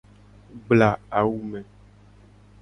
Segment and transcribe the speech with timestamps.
[0.65, 1.59] Gbla awu me.